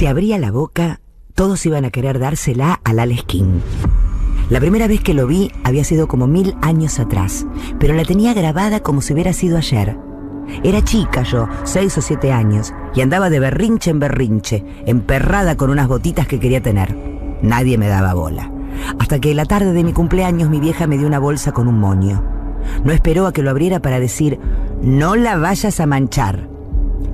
[0.00, 1.02] Si abría la boca,
[1.34, 3.60] todos iban a querer dársela al Alex King.
[4.48, 7.46] La primera vez que lo vi había sido como mil años atrás,
[7.78, 9.98] pero la tenía grabada como si hubiera sido ayer.
[10.64, 15.68] Era chica yo, seis o siete años, y andaba de berrinche en berrinche, emperrada con
[15.68, 16.96] unas botitas que quería tener.
[17.42, 18.50] Nadie me daba bola.
[18.98, 21.78] Hasta que la tarde de mi cumpleaños mi vieja me dio una bolsa con un
[21.78, 22.24] moño.
[22.84, 24.40] No esperó a que lo abriera para decir,
[24.80, 26.48] no la vayas a manchar.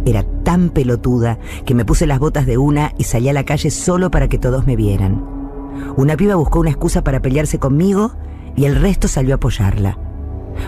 [0.05, 3.69] Era tan pelotuda que me puse las botas de una y salí a la calle
[3.73, 5.21] solo para que todos me vieran.
[5.97, 8.13] Una piba buscó una excusa para pelearse conmigo
[8.55, 9.99] y el resto salió a apoyarla.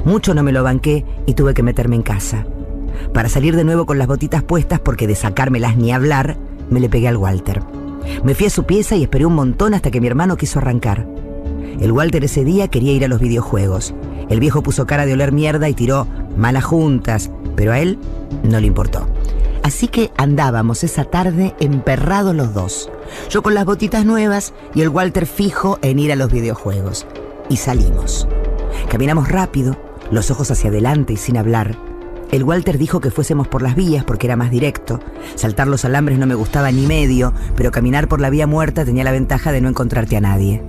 [0.05, 2.45] Mucho no me lo banqué y tuve que meterme en casa.
[3.15, 6.37] Para salir de nuevo con las botitas puestas, porque de sacármelas ni hablar,
[6.71, 7.63] me le pegué al Walter.
[8.25, 11.07] Me fui a su pieza y esperé un montón hasta que mi hermano quiso arrancar.
[11.79, 13.95] El Walter ese día quería ir a los videojuegos.
[14.29, 17.97] El viejo puso cara de oler mierda y tiró malas juntas, pero a él
[18.43, 19.07] no le importó.
[19.69, 22.91] Así que andábamos esa tarde emperrados los dos.
[23.29, 27.07] Yo con las botitas nuevas y el Walter fijo en ir a los videojuegos.
[27.51, 28.27] Y salimos.
[28.89, 29.77] Caminamos rápido,
[30.11, 31.77] los ojos hacia adelante y sin hablar.
[32.33, 35.01] El Walter dijo que fuésemos por las vías porque era más directo.
[35.35, 39.05] Saltar los alambres no me gustaba ni medio, pero caminar por la vía muerta tenía
[39.05, 40.63] la ventaja de no encontrarte a nadie.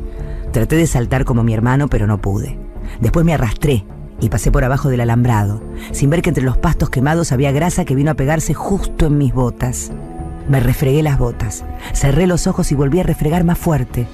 [0.51, 2.59] Traté de saltar como mi hermano, pero no pude.
[2.99, 3.85] Después me arrastré
[4.21, 7.85] y pasé por abajo del alambrado, sin ver que entre los pastos quemados había grasa
[7.85, 9.91] que vino a pegarse justo en mis botas.
[10.49, 14.07] Me refregué las botas, cerré los ojos y volví a refregar más fuerte.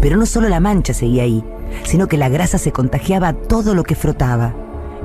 [0.00, 1.44] Pero no solo la mancha seguía ahí,
[1.84, 4.54] sino que la grasa se contagiaba a todo lo que frotaba.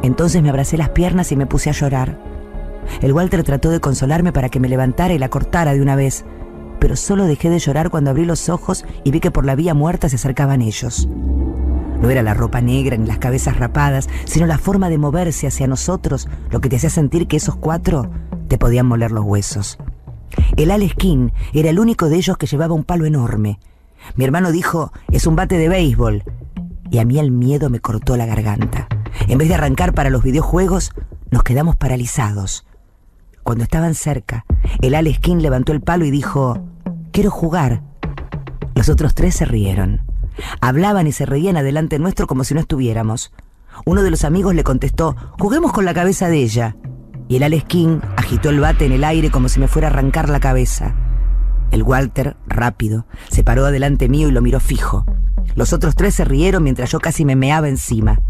[0.03, 2.19] Entonces me abracé las piernas y me puse a llorar.
[3.01, 6.23] El Walter trató de consolarme para que me levantara y la cortara de una vez,
[6.79, 9.73] pero solo dejé de llorar cuando abrí los ojos y vi que por la vía
[9.73, 11.07] muerta se acercaban ellos.
[12.05, 15.65] No era la ropa negra ni las cabezas rapadas, sino la forma de moverse hacia
[15.65, 18.11] nosotros lo que te hacía sentir que esos cuatro
[18.47, 19.79] te podían moler los huesos.
[20.55, 23.57] El King era el único de ellos que llevaba un palo enorme.
[24.15, 26.23] Mi hermano dijo, es un bate de béisbol.
[26.91, 28.87] Y a mí el miedo me cortó la garganta.
[29.27, 30.91] En vez de arrancar para los videojuegos,
[31.31, 32.67] nos quedamos paralizados.
[33.41, 34.45] Cuando estaban cerca,
[34.79, 36.67] el King levantó el palo y dijo,
[37.11, 37.81] quiero jugar.
[38.75, 40.01] Los otros tres se rieron.
[40.61, 43.31] Hablaban y se reían adelante nuestro como si no estuviéramos.
[43.85, 46.75] Uno de los amigos le contestó, juguemos con la cabeza de ella.
[47.27, 49.91] Y el Alex King agitó el bate en el aire como si me fuera a
[49.91, 50.95] arrancar la cabeza.
[51.71, 55.05] El Walter, rápido, se paró adelante mío y lo miró fijo.
[55.55, 58.21] Los otros tres se rieron mientras yo casi me meaba encima.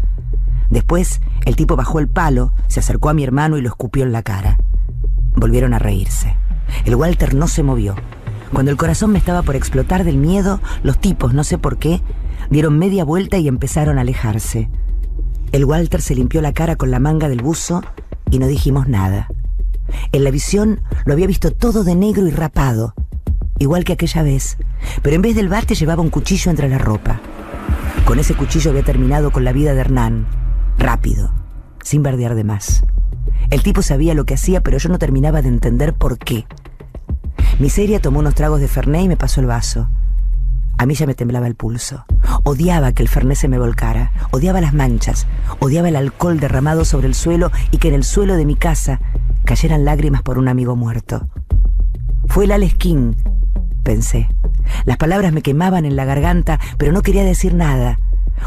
[0.70, 4.12] Después, el tipo bajó el palo, se acercó a mi hermano y lo escupió en
[4.12, 4.58] la cara.
[5.34, 6.36] Volvieron a reírse.
[6.84, 7.94] El Walter no se movió.
[8.52, 12.00] Cuando el corazón me estaba por explotar del miedo, los tipos, no sé por qué,
[12.50, 14.68] dieron media vuelta y empezaron a alejarse.
[15.52, 17.82] El Walter se limpió la cara con la manga del buzo
[18.30, 19.28] y no dijimos nada.
[20.12, 22.94] En la visión lo había visto todo de negro y rapado,
[23.58, 24.58] igual que aquella vez,
[25.02, 27.20] pero en vez del bate llevaba un cuchillo entre la ropa.
[28.04, 30.26] Con ese cuchillo había terminado con la vida de Hernán,
[30.78, 31.32] rápido,
[31.82, 32.84] sin verdear de más.
[33.50, 36.46] El tipo sabía lo que hacía, pero yo no terminaba de entender por qué.
[37.58, 39.88] Miseria tomó unos tragos de Fernet y me pasó el vaso.
[40.76, 42.04] A mí ya me temblaba el pulso.
[42.42, 44.12] Odiaba que el Fernet se me volcara.
[44.30, 45.26] Odiaba las manchas.
[45.58, 49.00] Odiaba el alcohol derramado sobre el suelo y que en el suelo de mi casa
[49.46, 51.28] cayeran lágrimas por un amigo muerto.
[52.26, 53.14] Fue el King,
[53.82, 54.28] pensé.
[54.84, 57.98] Las palabras me quemaban en la garganta, pero no quería decir nada.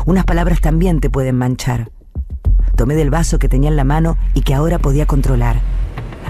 [0.06, 1.92] Unas palabras también te pueden manchar.
[2.76, 5.62] Tomé del vaso que tenía en la mano y que ahora podía controlar.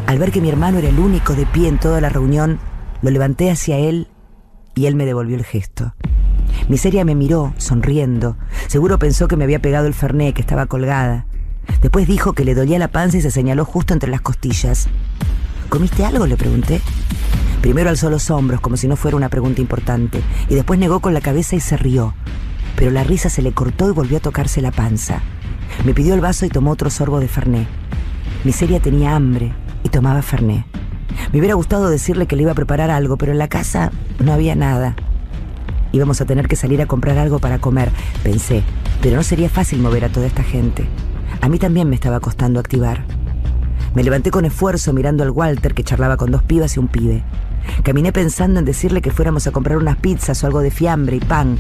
[0.08, 2.60] Al ver que mi hermano era el único de pie en toda la reunión,
[3.02, 4.08] lo levanté hacia él
[4.76, 5.94] y él me devolvió el gesto.
[6.68, 8.38] Miseria me miró, sonriendo.
[8.68, 11.26] Seguro pensó que me había pegado el ferné, que estaba colgada.
[11.82, 14.88] Después dijo que le dolía la panza y se señaló justo entre las costillas.
[15.70, 16.26] ¿Comiste algo?
[16.26, 16.82] le pregunté.
[17.62, 21.14] Primero alzó los hombros, como si no fuera una pregunta importante, y después negó con
[21.14, 22.14] la cabeza y se rió.
[22.76, 25.22] Pero la risa se le cortó y volvió a tocarse la panza.
[25.86, 27.68] Me pidió el vaso y tomó otro sorbo de ferné.
[28.44, 30.66] Miseria tenía hambre y tomaba ferné.
[31.32, 34.34] Me hubiera gustado decirle que le iba a preparar algo, pero en la casa no
[34.34, 34.96] había nada.
[35.92, 37.92] Íbamos a tener que salir a comprar algo para comer,
[38.24, 38.64] pensé,
[39.02, 40.88] pero no sería fácil mover a toda esta gente.
[41.42, 43.06] A mí también me estaba costando activar.
[43.96, 47.24] Me levanté con esfuerzo mirando al Walter que charlaba con dos pibas y un pibe.
[47.84, 51.20] Caminé pensando en decirle que fuéramos a comprar unas pizzas o algo de fiambre y
[51.20, 51.58] pan,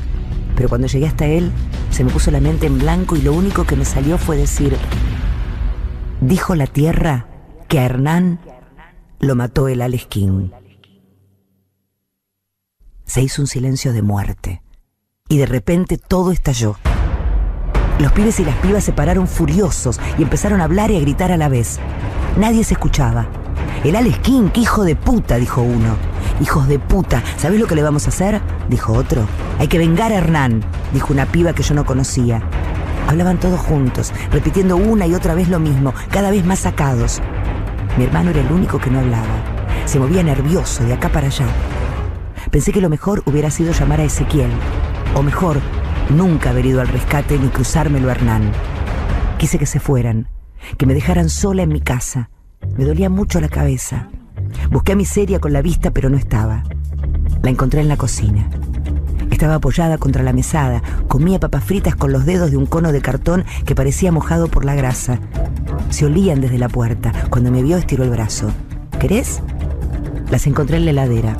[0.56, 1.52] pero cuando llegué hasta él
[1.90, 4.76] se me puso la mente en blanco y lo único que me salió fue decir,
[6.22, 7.26] dijo la tierra
[7.68, 8.40] que a Hernán
[9.20, 10.50] lo mató el Alex King.
[13.06, 14.62] Se hizo un silencio de muerte
[15.28, 16.78] y de repente todo estalló.
[18.00, 21.32] Los pibes y las pibas se pararon furiosos y empezaron a hablar y a gritar
[21.32, 21.80] a la vez.
[22.38, 23.28] Nadie se escuchaba.
[23.84, 25.98] El Alex King, qué hijo de puta, dijo uno.
[26.42, 28.40] Hijos de puta, ¿sabés lo que le vamos a hacer?
[28.70, 29.26] Dijo otro.
[29.58, 30.64] Hay que vengar a Hernán,
[30.94, 32.42] dijo una piba que yo no conocía.
[33.08, 37.22] Hablaban todos juntos, repitiendo una y otra vez lo mismo, cada vez más sacados.
[38.00, 39.44] Mi hermano era el único que no hablaba.
[39.84, 41.46] Se movía nervioso de acá para allá.
[42.50, 44.50] Pensé que lo mejor hubiera sido llamar a Ezequiel.
[45.16, 45.58] O mejor,
[46.10, 48.54] nunca haber ido al rescate ni cruzármelo a Hernán.
[49.38, 50.30] Quise que se fueran,
[50.78, 52.30] que me dejaran sola en mi casa.
[52.78, 54.08] Me dolía mucho la cabeza.
[54.72, 56.64] Busqué a Miseria con la vista, pero no estaba.
[57.44, 58.50] La encontré en la cocina.
[59.30, 63.02] Estaba apoyada contra la mesada, comía papas fritas con los dedos de un cono de
[63.02, 65.20] cartón que parecía mojado por la grasa.
[65.90, 67.14] Se olían desde la puerta.
[67.30, 68.52] Cuando me vio estiró el brazo.
[69.00, 69.42] ¿Querés?
[70.30, 71.38] Las encontré en la heladera.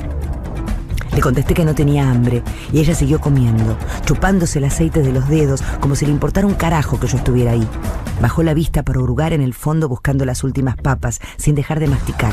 [1.14, 2.42] Le contesté que no tenía hambre
[2.72, 6.54] y ella siguió comiendo, chupándose el aceite de los dedos como si le importara un
[6.54, 7.66] carajo que yo estuviera ahí.
[8.22, 11.88] Bajó la vista para hurgar en el fondo buscando las últimas papas, sin dejar de
[11.88, 12.32] masticar.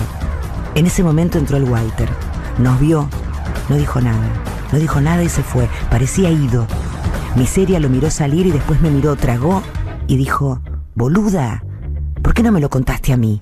[0.75, 2.09] En ese momento entró el Walter.
[2.59, 3.09] Nos vio,
[3.69, 4.27] no dijo nada,
[4.71, 5.67] no dijo nada y se fue.
[5.89, 6.67] Parecía ido.
[7.35, 9.61] Miseria lo miró salir y después me miró, tragó
[10.07, 10.61] y dijo,
[10.95, 11.63] boluda,
[12.23, 13.41] ¿por qué no me lo contaste a mí?